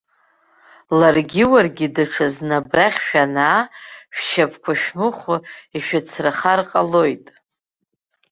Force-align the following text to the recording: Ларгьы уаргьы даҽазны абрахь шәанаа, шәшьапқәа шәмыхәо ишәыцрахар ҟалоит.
Ларгьы 0.99 1.43
уаргьы 1.51 1.87
даҽазны 1.95 2.55
абрахь 2.59 2.99
шәанаа, 3.07 3.61
шәшьапқәа 4.15 4.73
шәмыхәо 4.81 5.35
ишәыцрахар 5.77 6.59
ҟалоит. 6.69 7.25